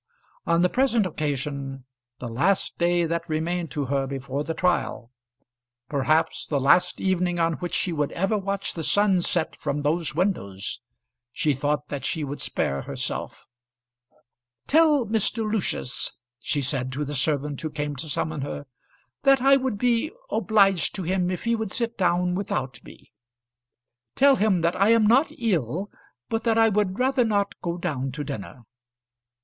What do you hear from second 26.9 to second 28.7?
rather not go down to dinner!"